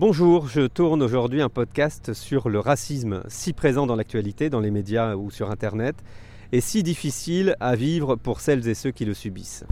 [0.00, 4.70] Bonjour, je tourne aujourd'hui un podcast sur le racisme si présent dans l'actualité, dans les
[4.70, 5.94] médias ou sur Internet,
[6.52, 9.66] et si difficile à vivre pour celles et ceux qui le subissent.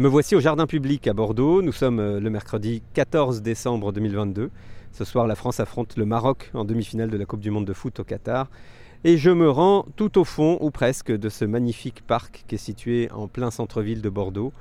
[0.00, 1.60] Me voici au Jardin public à Bordeaux.
[1.60, 4.50] Nous sommes euh, le mercredi 14 décembre 2022.
[4.92, 7.74] Ce soir, la France affronte le Maroc en demi-finale de la Coupe du Monde de
[7.74, 8.48] foot au Qatar.
[9.04, 12.58] Et je me rends tout au fond, ou presque, de ce magnifique parc qui est
[12.58, 14.54] situé en plein centre-ville de Bordeaux,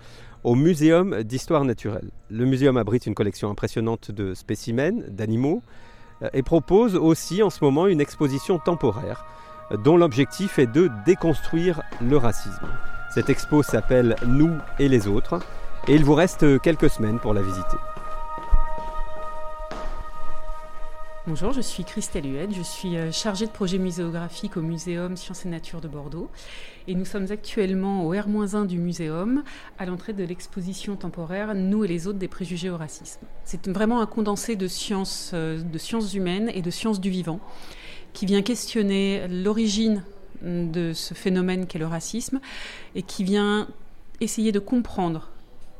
[0.43, 2.09] au Muséum d'histoire naturelle.
[2.29, 5.61] Le muséum abrite une collection impressionnante de spécimens, d'animaux,
[6.21, 9.25] euh, et propose aussi en ce moment une exposition temporaire
[9.85, 12.67] dont l'objectif est de déconstruire le racisme.
[13.11, 15.39] Cette expo s'appelle Nous et les autres
[15.87, 17.77] et il vous reste quelques semaines pour la visiter.
[21.25, 25.45] Bonjour, je suis Christelle Huette, je suis euh, chargée de projet muséographique au Muséum Sciences
[25.45, 26.29] et Nature de Bordeaux
[26.87, 29.43] et nous sommes actuellement au R-1 du Muséum
[29.79, 33.21] à l'entrée de l'exposition temporaire Nous et les autres des préjugés au racisme.
[33.43, 37.39] C'est vraiment un condensé de sciences, euh, de sciences humaines et de sciences du vivant
[38.13, 40.03] qui vient questionner l'origine
[40.41, 42.39] de ce phénomène qu'est le racisme
[42.95, 43.67] et qui vient
[44.21, 45.29] essayer de comprendre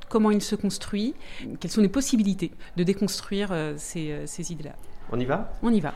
[0.08, 1.14] comment il se construit,
[1.60, 4.76] quelles sont les possibilités de déconstruire euh, ces, euh, ces idées-là.
[5.12, 5.54] On y va?
[5.62, 5.94] On y va.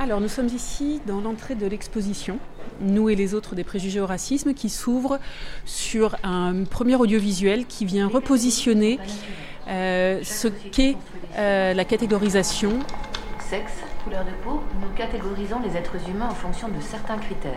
[0.00, 2.38] Alors, nous sommes ici dans l'entrée de l'exposition,
[2.80, 5.18] Nous et les autres des préjugés au racisme, qui s'ouvre
[5.64, 9.00] sur un premier audiovisuel qui vient repositionner
[9.66, 10.96] euh, ce qu'est
[11.36, 12.78] euh, la catégorisation.
[13.40, 13.72] Sexe,
[14.04, 17.52] couleur de peau, nous catégorisons les êtres humains en fonction de certains critères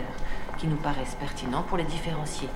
[0.58, 2.48] qui nous paraissent pertinents pour les différencier.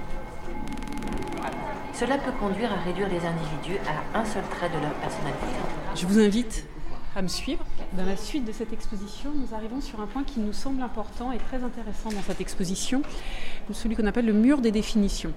[1.93, 5.47] Cela peut conduire à réduire les individus à un seul trait de leur personnalité.
[5.95, 6.67] Je vous invite
[7.17, 7.65] à me suivre.
[7.95, 11.33] Dans la suite de cette exposition, nous arrivons sur un point qui nous semble important
[11.33, 13.01] et très intéressant dans cette exposition,
[13.73, 15.33] celui qu'on appelle le mur des définitions.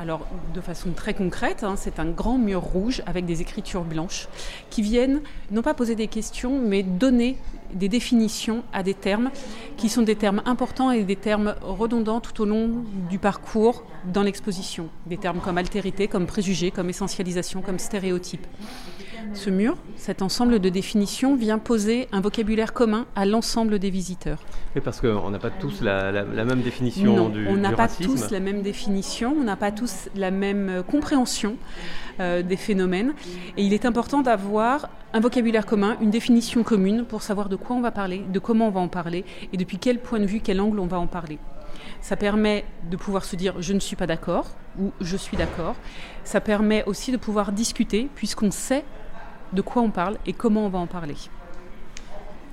[0.00, 4.28] Alors, de façon très concrète, hein, c'est un grand mur rouge avec des écritures blanches
[4.70, 7.36] qui viennent non pas poser des questions, mais donner
[7.74, 9.30] des définitions à des termes
[9.76, 12.70] qui sont des termes importants et des termes redondants tout au long
[13.10, 14.88] du parcours dans l'exposition.
[15.04, 18.46] Des termes comme altérité, comme préjugé, comme essentialisation, comme stéréotype.
[19.34, 24.38] Ce mur, cet ensemble de définitions, vient poser un vocabulaire commun à l'ensemble des visiteurs.
[24.74, 26.12] Oui, parce qu'on n'a pas tous la,
[26.44, 30.08] même définition non, du on n'a pas tous la même définition, on n'a pas tous
[30.14, 31.56] la même euh, compréhension
[32.20, 33.14] euh, des phénomènes.
[33.56, 37.76] Et il est important d'avoir un vocabulaire commun, une définition commune pour savoir de quoi
[37.76, 40.40] on va parler, de comment on va en parler et depuis quel point de vue,
[40.40, 41.38] quel angle on va en parler.
[42.00, 45.76] Ça permet de pouvoir se dire je ne suis pas d'accord ou je suis d'accord.
[46.24, 48.84] Ça permet aussi de pouvoir discuter puisqu'on sait
[49.52, 51.16] de quoi on parle et comment on va en parler.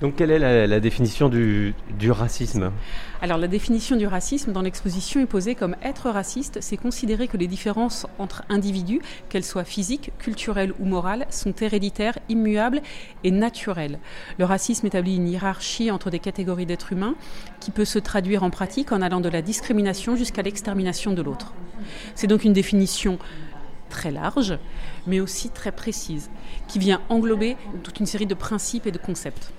[0.00, 1.74] Donc quelle est la, définition du,
[2.08, 2.70] racisme?
[3.20, 7.36] Alors la définition du racisme dans l'exposition est posée comme être raciste, c'est considérer que
[7.36, 12.80] les différences entre individus, qu'elles soient physiques, culturelles ou morales, sont héréditaires, immuables
[13.24, 13.98] et naturelles.
[14.38, 17.16] Le racisme établit une hiérarchie entre des catégories d'êtres humains
[17.58, 21.54] qui peut se traduire en pratique en allant de la discrimination jusqu'à l'extermination de l'autre.
[22.14, 23.18] C'est donc une définition
[23.88, 24.58] très large,
[25.06, 26.30] mais aussi très précise,
[26.66, 29.52] qui vient englober toute une série de principes et de concepts.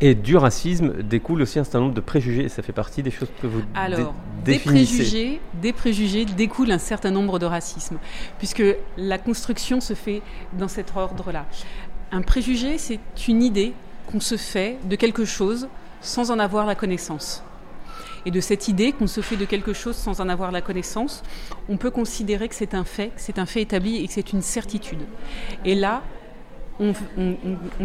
[0.00, 2.48] Et du racisme découle aussi un certain nombre de préjugés.
[2.48, 4.14] Ça fait partie des choses que vous Alors,
[4.44, 7.98] des préjugés, des préjugés découlent un certain nombre de racismes,
[8.38, 8.64] puisque
[8.96, 10.22] la construction se fait
[10.58, 11.46] dans cet ordre-là.
[12.10, 12.98] Un préjugé, c'est
[13.28, 13.74] une idée
[14.10, 15.68] qu'on se fait de quelque chose
[16.00, 17.44] sans en avoir la connaissance.
[18.26, 21.22] Et de cette idée qu'on se fait de quelque chose sans en avoir la connaissance,
[21.68, 24.42] on peut considérer que c'est un fait, c'est un fait établi et que c'est une
[24.42, 25.00] certitude.
[25.64, 26.02] Et là,
[26.80, 26.94] on,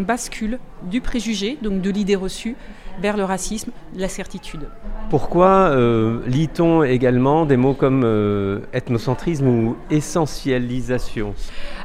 [0.02, 2.56] bascule du préjugé, donc de l'idée reçue,
[3.00, 4.68] vers le racisme, la certitude.
[5.09, 11.35] Pourquoi euh, lit-on également des mots comme euh, ethnocentrisme ou essentialisation?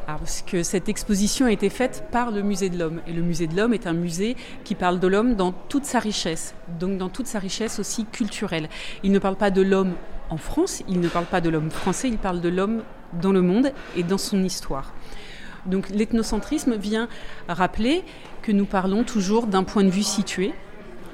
[0.07, 3.01] Parce que cette exposition a été faite par le Musée de l'Homme.
[3.07, 5.99] Et le Musée de l'Homme est un musée qui parle de l'homme dans toute sa
[5.99, 8.69] richesse, donc dans toute sa richesse aussi culturelle.
[9.05, 9.93] Il ne parle pas de l'homme
[10.31, 12.83] en France, il ne parle pas de l'homme français, il parle de l'homme
[13.21, 14.93] dans le monde et dans son histoire.
[15.67, 17.09] Donc l'ethnocentrisme vient
[17.49, 18.05] rappeler
[18.43, 20.53] que nous parlons toujours d'un point de vue situé,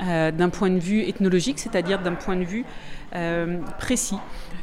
[0.02, 2.64] euh, d'un point de vue ethnologique, c'est-à-dire d'un point de vue
[3.14, 4.16] euh, précis.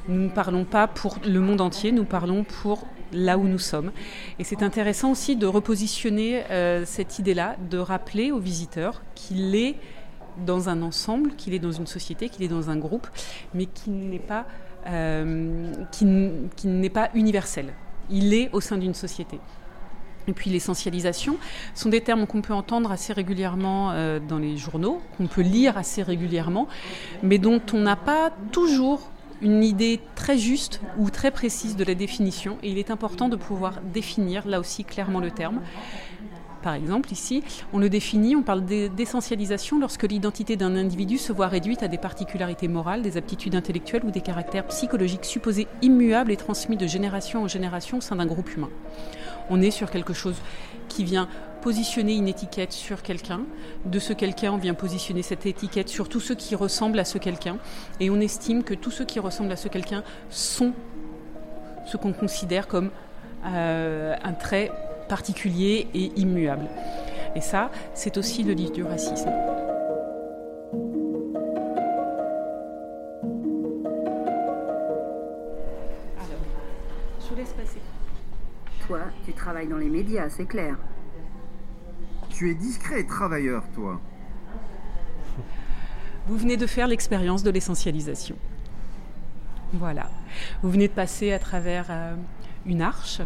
[0.07, 3.91] Nous ne parlons pas pour le monde entier, nous parlons pour là où nous sommes.
[4.39, 9.75] Et c'est intéressant aussi de repositionner euh, cette idée-là, de rappeler aux visiteurs qu'il est
[10.45, 13.07] dans un ensemble, qu'il est dans une société, qu'il est dans un groupe,
[13.53, 14.19] mais qu'il n'est
[16.89, 17.73] pas universel.
[18.09, 19.39] Il est au sein d'une société.
[20.27, 21.37] Et puis l'essentialisation
[21.73, 25.77] sont des termes qu'on peut entendre assez régulièrement euh, dans les journaux, qu'on peut lire
[25.77, 26.67] assez régulièrement,
[27.23, 29.11] mais dont on n'a pas toujours
[29.41, 32.57] une idée très juste ou très précise de la définition.
[32.63, 35.61] Et il est important de pouvoir définir là aussi clairement le terme.
[36.65, 37.43] Par exemple, ici,
[37.73, 41.99] on le définit, on parle d'essentialisation lorsque l'identité d'un individu se voit réduite à des
[41.99, 47.43] particularités morales, des aptitudes intellectuelles ou des caractères psychologiques supposés immuables et transmis de génération
[47.43, 48.71] en génération au sein d'un groupe humain.
[49.49, 50.35] On est sur quelque chose
[50.89, 51.27] qui vient
[51.61, 53.41] positionner une étiquette sur quelqu'un.
[53.85, 57.17] De ce quelqu'un, on vient positionner cette étiquette sur tous ceux qui ressemblent à ce
[57.17, 57.57] quelqu'un.
[57.99, 60.73] Et on estime que tous ceux qui ressemblent à ce quelqu'un sont
[61.87, 62.91] ce qu'on considère comme
[63.45, 64.71] euh, un trait
[65.09, 66.67] particulier et immuable.
[67.35, 69.31] Et ça, c'est aussi le livre du racisme.
[79.45, 80.75] Travailles dans les médias, c'est clair.
[82.29, 84.01] Tu es discret et travailleur, toi.
[86.25, 88.37] Vous venez de faire l'expérience de l'essentialisation.
[89.73, 90.09] Voilà.
[90.63, 92.15] Vous venez de passer à travers euh,
[92.65, 93.21] une arche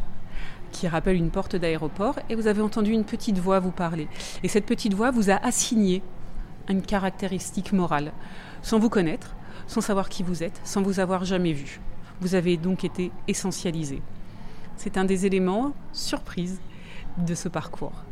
[0.73, 4.09] qui rappelle une porte d'aéroport, et vous avez entendu une petite voix vous parler.
[4.43, 6.03] Et cette petite voix vous a assigné
[6.67, 8.11] une caractéristique morale,
[8.61, 9.35] sans vous connaître,
[9.67, 11.79] sans savoir qui vous êtes, sans vous avoir jamais vu.
[12.19, 14.01] Vous avez donc été essentialisé.
[14.79, 16.61] C'est un des éléments surprise
[17.17, 18.05] de ce parcours.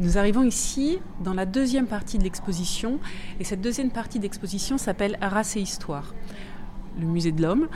[0.00, 2.98] Nous arrivons ici dans la deuxième partie de l'exposition,
[3.38, 6.14] et cette deuxième partie d'exposition s'appelle Race et Histoire.
[6.98, 7.68] Le musée de l'homme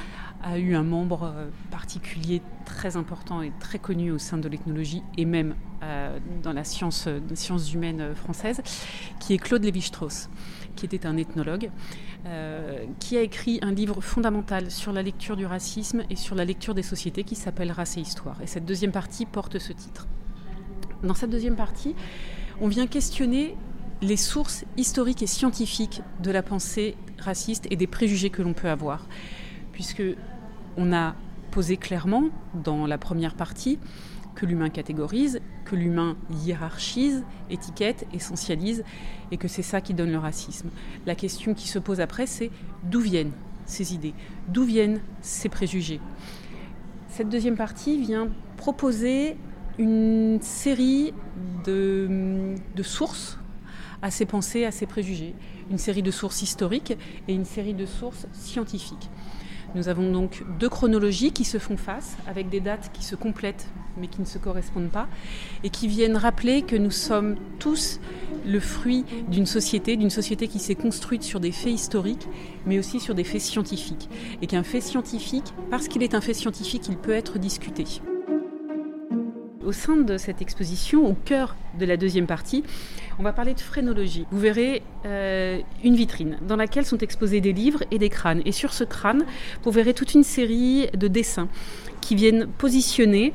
[0.43, 5.03] a eu un membre euh, particulier très important et très connu au sein de l'ethnologie
[5.19, 8.63] et même euh, dans la science, euh, sciences humaines française,
[9.21, 10.31] qui est Claude Lévi-Strauss,
[10.77, 11.71] qui était un ethnologue,
[13.01, 16.75] qui a écrit un livre fondamental sur la lecture du racisme et sur la lecture
[16.75, 18.41] des sociétés qui s'appelle Race et Histoire.
[18.43, 20.07] Et cette deuxième partie porte ce titre.
[21.03, 21.95] Dans cette deuxième partie,
[22.61, 23.57] on vient questionner
[24.03, 28.69] les sources historiques et scientifiques de la pensée raciste et des préjugés que l'on peut
[28.69, 29.07] avoir
[29.73, 30.03] puisque
[30.77, 31.15] on a
[31.51, 32.25] posé clairement
[32.55, 33.79] dans la première partie
[34.35, 38.85] que l'humain catégorise, que l'humain hiérarchise, étiquette, essentialise,
[39.31, 40.71] et que c'est ça qui donne le racisme.
[41.07, 42.51] La question qui se pose après, c'est
[42.85, 43.33] d'où viennent
[43.67, 44.15] ces idées,
[44.49, 46.01] d'où viennent ces préjugés?
[47.09, 49.37] Cette deuxième partie vient proposer
[49.79, 51.13] une série
[51.65, 53.39] de, sources
[54.01, 55.35] à ces pensées, à ces préjugés,
[55.71, 56.97] une série de sources historiques
[57.29, 59.11] et une série de sources scientifiques.
[59.75, 63.69] Nous avons donc deux chronologies qui se font face, avec des dates qui se complètent
[63.97, 65.09] mais qui ne se correspondent pas,
[65.65, 68.01] et qui viennent rappeler que nous sommes tous
[68.47, 72.29] le fruit d'une société, d'une société qui s'est construite sur des faits historiques,
[72.67, 74.09] mais aussi sur des faits scientifiques.
[74.41, 77.85] Et qu'un fait scientifique, parce qu'il est un fait scientifique, il peut être discuté.
[79.65, 82.65] Au sein de cette exposition, au cœur de la deuxième partie,
[83.19, 84.27] on va parler de phrénologie.
[84.33, 88.43] Vous verrez euh, une vitrine dans laquelle sont exposés des livres et des crânes.
[88.45, 89.25] Et sur ce crâne,
[89.63, 91.49] vous verrez toute une série de dessins
[92.01, 93.33] qui viennent positionner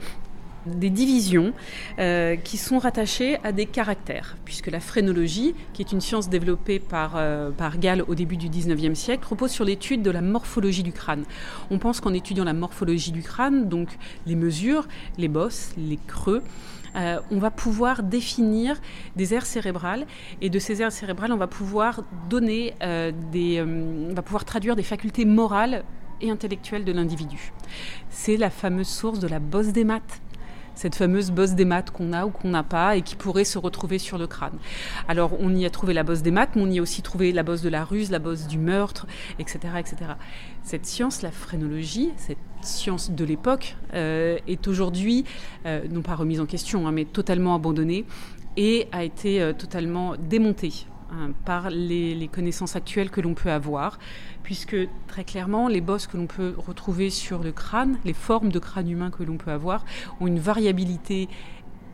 [0.76, 1.54] des divisions
[2.00, 6.80] euh, qui sont rattachées à des caractères, puisque la phrénologie, qui est une science développée
[6.80, 10.84] par, euh, par Gall au début du 19e siècle, repose sur l'étude de la morphologie
[10.84, 11.24] du crâne.
[11.72, 13.90] On pense qu'en étudiant la morphologie du crâne, donc
[14.26, 14.88] les mesures,
[15.18, 16.44] les bosses, les creux,
[16.96, 18.80] euh, on va pouvoir définir
[19.16, 20.08] des aires cérébrales
[20.42, 22.74] et de ces aires cérébrales, on va pouvoir donner
[23.32, 25.84] des, on va pouvoir traduire des facultés morales
[26.22, 27.52] et intellectuelles de l'individu.
[28.10, 30.22] C'est la fameuse source de la bosse des maths
[30.78, 33.58] cette fameuse bosse des maths qu'on a ou qu'on n'a pas et qui pourrait se
[33.58, 34.58] retrouver sur le crâne.
[35.08, 37.32] Alors on y a trouvé la bosse des maths, mais on y a aussi trouvé
[37.32, 39.08] la bosse de la ruse, la bosse du meurtre,
[39.40, 39.60] etc.
[39.80, 39.96] etc.
[40.62, 45.26] Cette science, la phrénologie, cette science de l'époque, euh, est aujourd'hui,
[45.66, 48.06] euh, non pas remise en question, hein, mais totalement abandonnée
[48.56, 50.74] et a été euh, totalement démontée
[51.10, 53.98] Hein, par les, connaissances actuelles que l'on peut avoir,
[54.44, 54.76] puisque
[55.08, 58.90] très clairement, les bosses que l'on peut retrouver sur le crâne, les formes de crâne
[58.90, 59.86] humain que l'on peut avoir,
[60.20, 61.30] ont une variabilité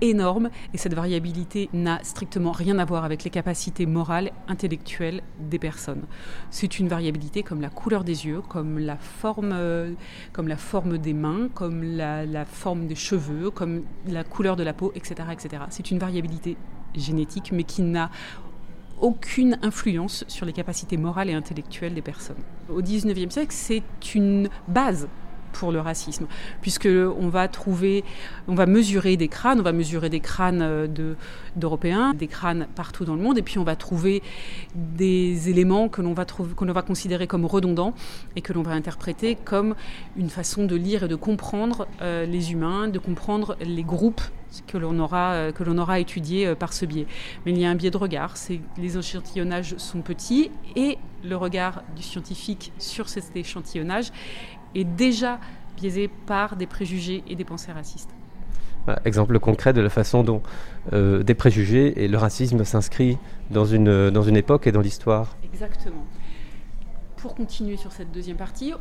[0.01, 5.59] énorme et cette variabilité n'a strictement rien à voir avec les capacités morales, intellectuelles des
[5.59, 6.03] personnes.
[6.49, 9.93] C'est une variabilité comme la couleur des yeux, comme la forme, euh,
[10.31, 10.47] comme
[10.97, 15.29] des mains, comme la, la, forme des cheveux, comme la couleur de la peau, etc.
[15.31, 15.63] etc.
[15.69, 16.57] C'est une variabilité
[16.95, 18.09] génétique mais qui n'a
[19.03, 22.37] aucune influence sur les capacités morales et intellectuelles des personnes.
[22.69, 23.83] Au XIXe siècle, c'est
[24.15, 25.09] une base
[25.53, 26.27] pour le racisme,
[26.61, 28.03] puisque on va trouver,
[28.47, 31.15] on va mesurer des crânes, on va mesurer des crânes euh, de,
[31.55, 34.21] d'Européens, des crânes partout dans le monde, et puis on va trouver
[34.75, 36.25] des éléments que l'on va,
[36.59, 37.93] l'on va considérer comme redondants
[38.35, 39.75] et que l'on va interpréter comme
[40.17, 44.21] une façon de lire et de comprendre euh, les humains, de comprendre les groupes
[44.67, 47.07] que l'on aura, euh, que l'on aura étudié par ce biais.
[47.45, 51.35] Mais il y a un biais de regard, c'est les échantillonnages sont petits et le
[51.35, 54.11] regard du scientifique sur cet échantillonnage
[54.75, 55.39] est déjà
[55.77, 58.09] biaisé par des préjugés et des pensées racistes.
[59.05, 60.41] exemple concret de la façon dont
[60.91, 63.17] euh, des préjugés et le racisme s'inscrit
[63.49, 65.37] dans une, dans une époque et dans l'histoire.
[65.43, 66.05] Exactement.
[67.17, 68.73] Pour continuer sur cette deuxième partie,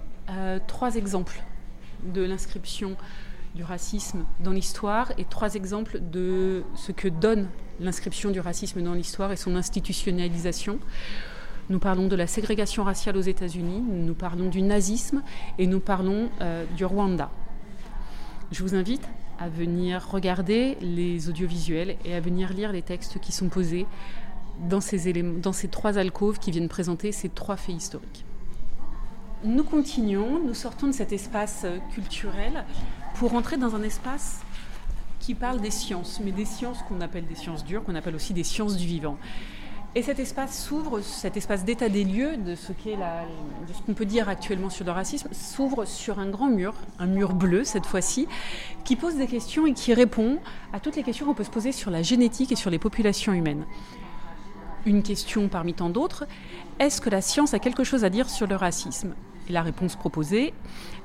[0.67, 1.41] trois exemples
[2.03, 2.97] de l'inscription
[3.55, 7.49] du racisme dans l'histoire et trois exemples de ce que donne
[7.81, 10.79] l'inscription du racisme dans l'histoire et son institutionnalisation.
[11.73, 15.23] Nous parlons de la ségrégation raciale aux États-Unis, nous parlons du nazisme
[15.57, 17.31] et nous parlons euh, du Rwanda.
[18.51, 19.09] Je vous invite
[19.41, 23.87] à venir regarder les audiovisuels et à venir lire les textes qui sont posés
[24.69, 28.27] dans ces, trois alcôves qui viennent présenter ces trois faits historiques.
[29.43, 31.65] Nous continuons, nous sortons de cet espace
[31.95, 32.67] culturel
[33.15, 34.43] pour entrer dans un espace
[35.21, 38.35] qui parle des sciences, mais des sciences qu'on appelle des sciences dures, qu'on appelle aussi
[38.35, 39.17] des sciences du vivant.
[39.95, 43.93] Et cet espace s'ouvre, cet espace d'état des lieux de ce qu'est de ce qu'on
[43.93, 47.85] peut dire actuellement sur le racisme, s'ouvre sur un grand mur, un mur bleu cette
[47.85, 48.27] fois-ci,
[48.85, 50.39] qui pose des questions et qui répond
[50.73, 53.35] à toutes les questions qu'on peut se poser sur la génétique et sur les populations
[53.35, 53.67] humaines.
[54.87, 56.27] Une question parmi tant d'autres
[56.79, 59.15] est-ce que la science a quelque chose à dire sur le racisme?
[59.49, 60.55] La réponse proposée,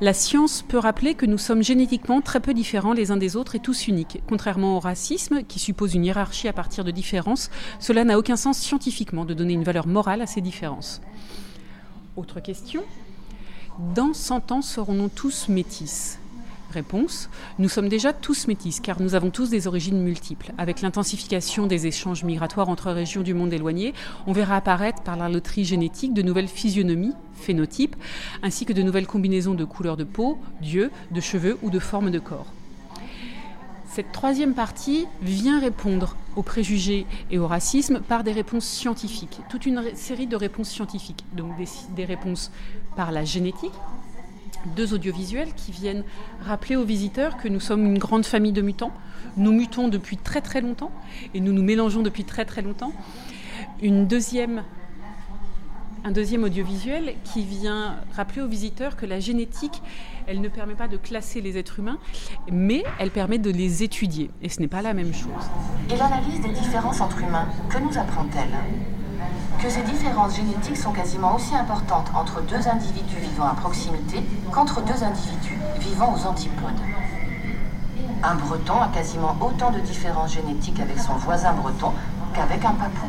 [0.02, 3.56] la science peut rappeler que nous sommes génétiquement très peu différents les uns des autres
[3.56, 4.22] et tous uniques.
[4.28, 8.58] Contrairement au racisme, qui suppose une hiérarchie à partir de différences, cela n'a aucun sens
[8.60, 11.02] scientifiquement de donner une valeur morale à ces différences.
[12.16, 12.84] Autre question.
[13.96, 16.20] Dans 100 ans, serons-nous tous métis?
[16.74, 20.52] Réponse Nous sommes déjà tous métis car nous avons tous des origines multiples.
[20.58, 23.94] Avec l'intensification des échanges migratoires entre régions du monde éloigné,
[24.26, 27.96] on verra apparaître par la loterie génétique de nouvelles physionomies, phénotypes,
[28.44, 32.12] ainsi que de nouvelles combinaisons de couleurs de peau, d'yeux, de cheveux ou de formes
[32.12, 32.48] de corps.
[33.90, 39.66] Cette troisième partie vient répondre aux préjugés et au racisme par des réponses scientifiques, toute
[39.66, 41.54] une série de réponses scientifiques, donc
[41.96, 42.52] des réponses
[42.96, 43.72] par la génétique,
[44.76, 46.04] deux audiovisuels qui viennent
[46.42, 48.92] rappeler aux visiteurs que nous sommes une grande famille de mutants.
[49.38, 50.92] Nous mutons depuis très très longtemps
[51.34, 52.92] et nous nous mélangeons depuis très très longtemps.
[53.82, 54.64] Une deuxième,
[56.04, 59.82] un deuxième audiovisuel qui vient rappeler aux visiteurs que la génétique,
[60.26, 62.00] elle ne permet pas de classer les êtres humains,
[62.52, 64.32] mais elle permet de les étudier.
[64.42, 65.32] Et ce n'est pas la même chose.
[65.92, 68.97] Et l'analyse des différences entre humains, que nous apprend-elle?
[69.62, 74.82] Que ces différences génétiques sont quasiment aussi importantes entre deux individus vivant à proximité qu'entre
[74.82, 76.82] deux individus vivant aux antipodes.
[78.24, 81.92] Un breton a quasiment autant de différences génétiques avec son voisin breton
[82.34, 83.08] qu'avec un papou.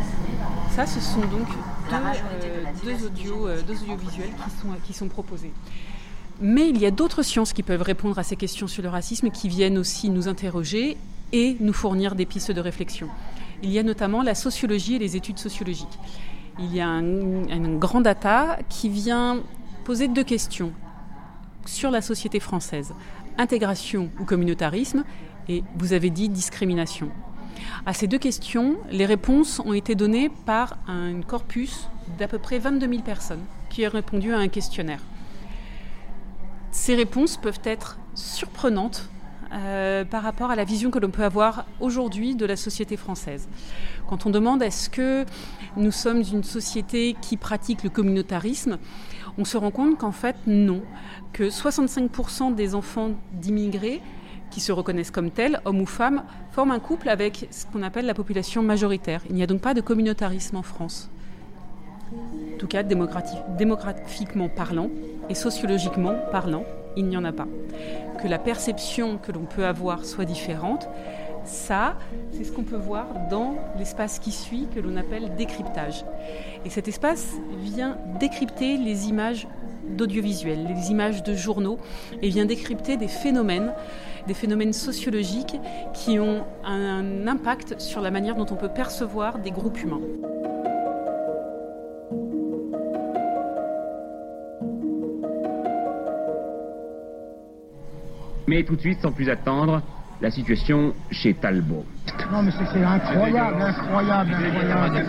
[0.75, 1.49] Ça, ce sont donc
[2.85, 5.53] deux, euh, audios, euh, deux audiovisuels qui sont, qui sont proposés.
[6.41, 9.31] Mais il y a d'autres sciences qui peuvent répondre à ces questions sur le racisme,
[9.31, 10.97] qui viennent aussi nous interroger
[11.33, 13.09] et nous fournir des pistes de réflexion.
[13.63, 15.99] Il y a notamment la sociologie et les études sociologiques
[16.59, 19.43] il y a un, grand data qui vient
[19.85, 20.73] poser deux questions
[21.67, 22.95] sur la société française.
[23.37, 25.05] Intégration ou communautarisme
[25.49, 27.11] et vous avez dit discrimination.
[27.87, 31.89] À ces deux questions, les réponses ont été données par un corpus
[32.19, 35.01] d'à peu près 22 000 personnes qui ont répondu à un questionnaire.
[36.71, 39.09] Ces réponses peuvent être surprenantes
[39.53, 43.49] euh, par rapport à la vision que l'on peut avoir aujourd'hui de la société française.
[44.09, 45.25] Quand on demande est-ce que
[45.77, 48.79] nous sommes une société qui pratique le communautarisme,
[49.39, 50.83] on se rend compte qu'en fait non,
[51.33, 54.03] que 65% des enfants d'immigrés
[54.51, 58.07] qui se reconnaissent comme tels, hommes ou femmes, forment un couple avec ce qu'on appelle
[58.07, 59.23] la population majoritaire.
[59.29, 61.11] Il n'y a donc pas de communautarisme en France.
[62.13, 64.91] En tout cas, démographiquement parlant
[65.29, 66.65] et sociologiquement parlant,
[66.99, 67.47] il n'y en a pas.
[68.21, 70.89] Que la perception que l'on peut avoir soit différente,
[71.45, 71.97] ça,
[72.33, 76.05] c'est ce qu'on peut voir dans l'espace qui suit, que l'on appelle décryptage.
[76.67, 79.49] Et cet espace vient décrypter les images
[79.89, 81.79] d'audiovisuel, les images de journaux,
[82.21, 83.73] et vient décrypter des phénomènes,
[84.27, 85.57] des phénomènes sociologiques
[85.95, 90.03] qui ont un impact sur la manière dont on peut percevoir des groupes humains.
[98.49, 99.83] Mais tout de suite, sans plus attendre,
[100.23, 101.85] la situation chez Talbot.
[102.33, 105.07] Non, mais c'est incroyable, incroyable, incroyable.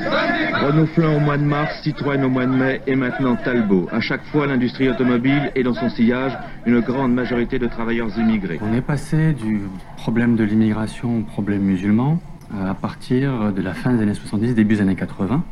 [0.65, 3.87] Renault Flan au mois de mars, Citroën au mois de mai et maintenant Talbot.
[3.93, 8.59] À chaque fois, l'industrie automobile et dans son sillage une grande majorité de travailleurs immigrés.
[8.61, 9.61] On est passé du
[9.95, 12.19] problème de l'immigration au problème musulman
[12.53, 15.43] euh, à partir de la fin des années 70, début des années 80.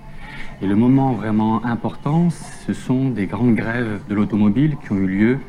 [0.62, 5.08] Et le moment vraiment important, ce sont des grandes grèves de l'automobile qui ont eu
[5.08, 5.40] lieu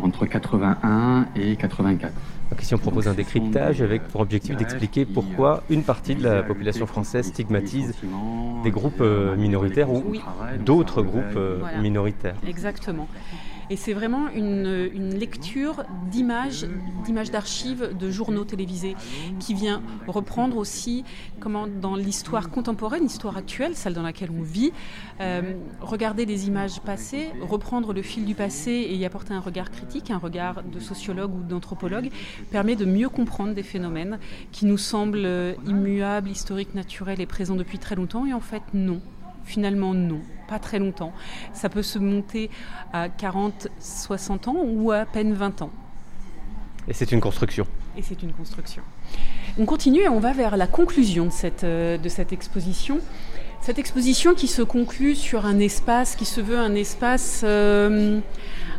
[0.00, 2.12] entre 81 et 84.
[2.50, 6.86] La question propose un décryptage avec pour objectif d'expliquer pourquoi une partie de la population
[6.86, 7.94] française stigmatise
[8.62, 10.04] des groupes euh, minoritaires ou
[10.60, 12.36] d'autres groupes euh, minoritaires.
[12.46, 13.08] Exactement.
[13.72, 16.66] Et c'est vraiment une, lecture d'images,
[17.06, 18.94] d'images d'archives de journaux télévisés
[19.40, 21.04] qui vient reprendre aussi
[21.40, 24.72] comment dans l'histoire contemporaine, l'histoire actuelle, celle dans laquelle on vit,
[25.22, 29.70] euh, regarder les images passées, reprendre le fil du passé et y apporter un regard
[29.70, 32.10] critique, un regard de sociologue ou d'anthropologue,
[32.50, 34.18] permet de mieux comprendre des phénomènes
[34.50, 38.26] qui nous semblent immuables, historiques, naturels et présents depuis très longtemps.
[38.26, 39.00] Et en fait, non.
[39.44, 41.12] Finalement, non, pas très longtemps.
[41.52, 42.50] Ça peut se monter
[42.92, 45.70] à 40, 60 ans ou à peine 20 ans.
[46.88, 47.66] Et c'est une construction.
[47.96, 48.82] Et c'est une construction.
[49.58, 53.00] On continue et on va vers la conclusion de cette, euh, de cette exposition.
[53.60, 58.18] Cette exposition qui se conclut sur un espace qui se veut un espace euh,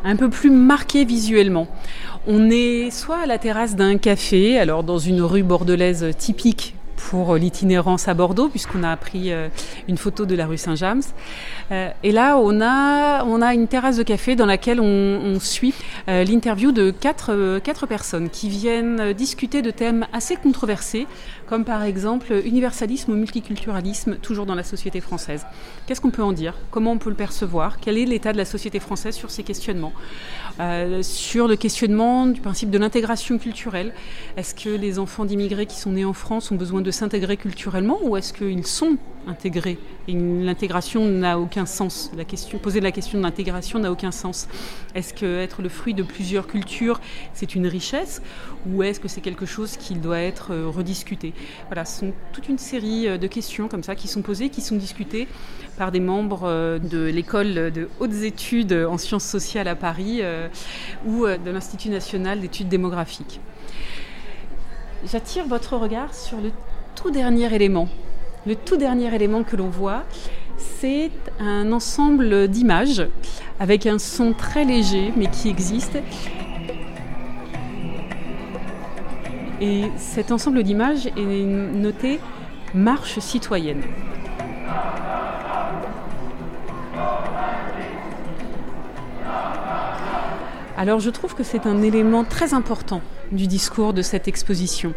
[0.03, 1.67] un peu plus marqué visuellement.
[2.27, 6.75] On est soit à la terrasse d'un café, alors dans une rue bordelaise typique
[7.09, 9.49] pour l'itinérance à Bordeaux, puisqu'on a pris euh,
[9.87, 11.01] une photo de la rue Saint-James.
[11.71, 15.73] Euh, et là, on a, on a une terrasse de café dans laquelle on, suit
[16.07, 21.07] euh, l'interview de quatre, quatre personnes qui viennent discuter de thèmes assez controversés,
[21.53, 25.45] comme par exemple universalisme ou multiculturalisme, toujours dans la société française.
[25.85, 26.55] Qu'est-ce qu'on peut en dire?
[26.71, 27.79] Comment on peut le percevoir?
[27.79, 29.93] Quel est l'état de la société française sur ces questionnements?
[31.03, 33.93] Sur le questionnement du principe de l'intégration culturelle.
[34.35, 37.99] Est-ce que les enfants d'immigrés qui sont nés en France ont besoin de s'intégrer culturellement
[38.01, 39.77] ou est-ce qu'ils sont intégrés
[40.07, 42.11] et l'intégration n'a aucun sens.
[42.61, 44.47] Poser la question de l'intégration n'a aucun sens.
[44.95, 46.99] Est-ce que être le fruit de plusieurs cultures,
[47.33, 48.21] c'est une richesse
[48.65, 51.33] ou est-ce que c'est quelque chose qui doit être euh, rediscuté?
[51.67, 54.61] Voilà, ce sont toute une série euh, de questions comme ça qui sont posées, qui
[54.61, 55.27] sont discutées
[55.77, 60.21] par des membres euh, de l'école de hautes études en sciences sociales à Paris
[61.05, 63.39] ou de l'Institut national d'études démographiques.
[65.05, 66.51] J'attire votre regard sur le
[66.95, 67.89] tout dernier élément.
[68.45, 70.03] Le tout dernier élément que l'on voit,
[70.57, 73.07] c'est un ensemble d'images
[73.57, 75.97] avec un son très léger mais qui existe.
[79.61, 82.19] Et cet ensemble d'images est noté
[82.73, 83.81] marche citoyenne.
[90.75, 93.01] Alors je trouve que c'est un élément très important
[93.31, 94.93] du discours de cette exposition.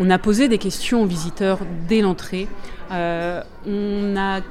[0.00, 1.58] On a posé des questions aux visiteurs
[1.88, 2.46] dès l'entrée.
[2.92, 4.42] Euh, on a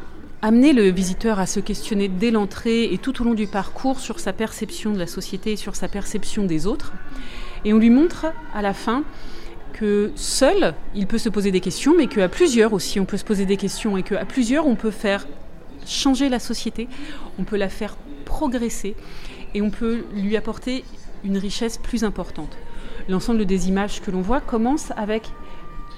[0.41, 4.19] amené le visiteur à se questionner dès l'entrée et tout au long du parcours sur
[4.19, 6.91] sa perception de la société et sur sa perception des autres.
[7.63, 9.03] Et on lui montre à la fin
[9.71, 13.25] que seul, il peut se poser des questions, mais qu'à plusieurs aussi, on peut se
[13.25, 15.25] poser des questions et qu'à plusieurs, on peut faire
[15.85, 16.89] changer la société,
[17.39, 18.95] on peut la faire progresser
[19.53, 20.83] et on peut lui apporter
[21.23, 22.57] une richesse plus importante
[23.07, 25.31] l'ensemble des images que l'on voit commence avec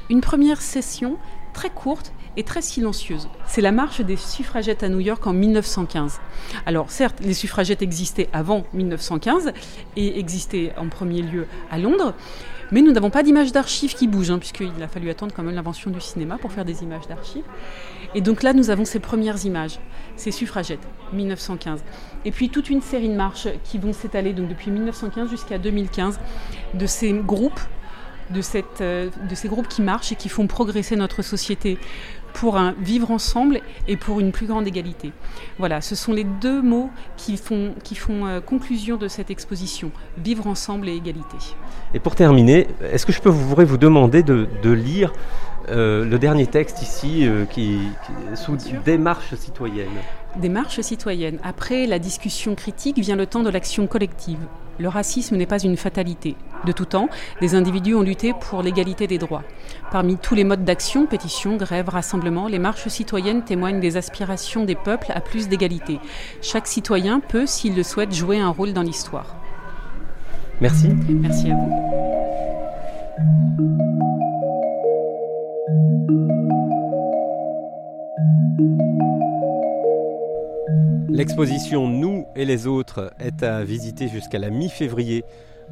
[0.10, 1.18] une première session
[1.54, 3.28] très courte et très silencieuse.
[3.48, 6.20] C'est la marche des suffragettes à New York en 1915.
[6.66, 9.52] Alors certes, les suffragettes existaient avant 1915
[9.96, 12.14] et existaient en premier lieu à Londres,
[12.72, 15.56] mais nous n'avons pas d'images d'archives qui bougent, hein, puisqu'il a fallu attendre quand même
[15.56, 17.46] l'invention du cinéma pour faire des images d'archives.
[18.16, 19.80] Et donc là, nous avons ces premières images,
[20.16, 21.84] ces suffragettes, 1915.
[22.26, 26.20] Et puis toute une série de marches qui vont s'étaler donc depuis 1915 jusqu'à 2015
[26.74, 27.60] de ces groupes
[28.30, 28.42] de,
[28.82, 31.78] euh, de, ces groupes qui marchent et qui font progresser notre société
[32.34, 35.12] pour un vivre ensemble et pour une plus grande égalité.
[35.58, 39.92] Voilà, ce sont les deux mots qui font, qui font euh, conclusion de cette exposition,
[40.18, 41.38] vivre ensemble et égalité.
[41.94, 45.12] Et pour terminer, est-ce que je peux vous, vous demander de, lire
[45.70, 49.88] euh, le dernier texte ici, euh, qui, qui, sous démarche citoyenne?
[50.38, 51.40] Démarche citoyenne.
[51.44, 54.40] Après la discussion critique vient le temps de l'action collective.
[54.80, 56.36] Le racisme n'est pas une fatalité.
[56.66, 57.10] De tout temps,
[57.42, 59.44] des individus ont lutté pour l'égalité des droits.
[59.92, 64.76] Parmi tous les modes d'action, pétitions, grèves, rassemblements, les marches citoyennes témoignent des aspirations des
[64.76, 66.00] peuples à plus d'égalité.
[66.42, 69.36] Chaque citoyen peut, s'il le souhaite, jouer un rôle dans l'histoire.
[70.62, 70.90] Merci.
[71.08, 71.90] Merci à vous.
[81.20, 85.26] L'exposition Nous et les autres est à visiter jusqu'à la mi-février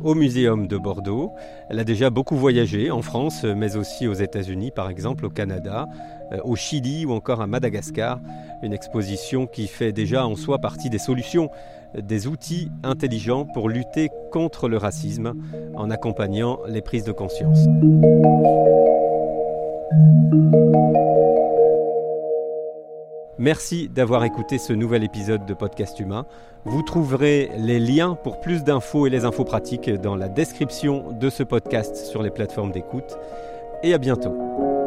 [0.04, 1.34] au Muséum de Bordeaux.
[1.70, 5.88] Elle a déjà beaucoup voyagé en France, mais aussi aux États-Unis, par exemple, au Canada,
[6.32, 8.20] euh, au Chili ou encore à Madagascar.
[8.64, 11.50] Une exposition qui fait déjà en soi partie des solutions,
[11.98, 15.34] des outils intelligents pour lutter contre le racisme
[15.76, 17.60] en accompagnant les prises de conscience.
[23.40, 26.26] Merci d'avoir écouté ce nouvel épisode de Podcast Humain.
[26.66, 31.30] Vous trouverez les liens pour plus d'infos et les infos pratiques dans la description de
[31.30, 33.16] ce podcast sur les plateformes d'écoute.
[33.84, 34.87] Et à bientôt.